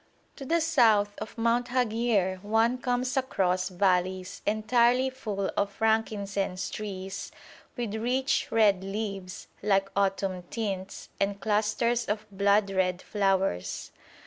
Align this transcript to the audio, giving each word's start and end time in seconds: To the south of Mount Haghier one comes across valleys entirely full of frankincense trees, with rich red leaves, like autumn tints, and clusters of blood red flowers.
To 0.37 0.45
the 0.45 0.61
south 0.61 1.15
of 1.19 1.37
Mount 1.37 1.67
Haghier 1.67 2.41
one 2.41 2.79
comes 2.79 3.15
across 3.15 3.69
valleys 3.69 4.41
entirely 4.47 5.11
full 5.11 5.51
of 5.55 5.69
frankincense 5.71 6.71
trees, 6.71 7.31
with 7.77 7.93
rich 7.93 8.47
red 8.51 8.83
leaves, 8.83 9.47
like 9.61 9.91
autumn 9.95 10.41
tints, 10.49 11.09
and 11.19 11.39
clusters 11.39 12.05
of 12.05 12.25
blood 12.31 12.71
red 12.71 13.03
flowers. 13.03 13.91